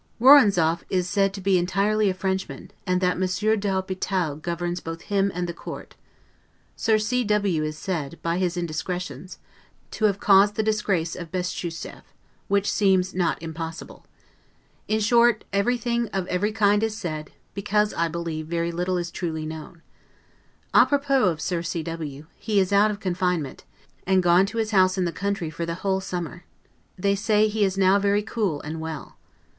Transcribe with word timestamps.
Woronzoff 0.19 0.83
is 0.89 1.07
said 1.07 1.31
to 1.35 1.41
be 1.41 1.59
entirely 1.59 2.09
a 2.09 2.15
Frenchman, 2.15 2.71
and 2.87 3.01
that 3.01 3.19
Monsieur 3.19 3.55
de 3.55 3.71
l'Hopital 3.71 4.35
governs 4.35 4.79
both 4.79 5.01
him 5.03 5.31
and 5.31 5.45
the 5.47 5.53
court. 5.53 5.93
Sir 6.75 6.97
C. 6.97 7.23
W. 7.23 7.63
is 7.63 7.77
said, 7.77 8.17
by 8.23 8.39
his 8.39 8.57
indiscretions, 8.57 9.37
to 9.91 10.05
have 10.05 10.19
caused 10.19 10.55
the 10.55 10.63
disgrace 10.63 11.15
of 11.15 11.31
Bestuchef, 11.31 12.01
which 12.47 12.71
seems 12.71 13.13
not 13.13 13.39
impossible. 13.43 14.03
In 14.87 14.99
short, 15.01 15.43
everything 15.53 16.07
of 16.07 16.25
every 16.29 16.51
kind 16.51 16.81
is 16.81 16.97
said, 16.97 17.29
because, 17.53 17.93
I 17.93 18.07
believe, 18.07 18.47
very 18.47 18.71
little 18.71 18.97
is 18.97 19.11
truly 19.11 19.45
known. 19.45 19.83
'A 20.73 20.87
propos' 20.87 21.33
of 21.33 21.41
Sir 21.41 21.61
C. 21.61 21.83
W.; 21.83 22.25
he 22.39 22.59
is 22.59 22.73
out 22.73 22.89
of 22.89 22.99
confinement, 22.99 23.65
and 24.07 24.23
gone 24.23 24.47
to 24.47 24.57
his 24.57 24.71
house 24.71 24.97
in 24.97 25.05
the 25.05 25.11
country 25.11 25.51
for 25.51 25.63
the 25.67 25.75
whole 25.75 26.01
summer. 26.01 26.43
They 26.97 27.13
say 27.13 27.47
he 27.47 27.63
is 27.63 27.77
now 27.77 27.99
very 27.99 28.23
cool 28.23 28.61
and 28.61 28.81
well. 28.81 29.17